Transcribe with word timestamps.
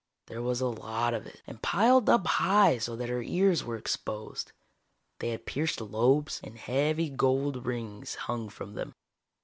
There 0.25 0.41
was 0.41 0.61
a 0.61 0.65
lot 0.67 1.13
of 1.13 1.27
it, 1.27 1.43
and 1.45 1.61
piled 1.61 2.09
up 2.09 2.25
high 2.25 2.79
so 2.79 2.95
that 2.95 3.07
her 3.09 3.21
ears 3.21 3.63
were 3.63 3.75
exposed. 3.75 4.51
They 5.19 5.29
had 5.29 5.45
pierced 5.45 5.79
lobes, 5.79 6.41
and 6.43 6.57
heavy 6.57 7.11
gold 7.11 7.67
rings 7.67 8.15
hung 8.15 8.49
from 8.49 8.73
them. 8.73 8.95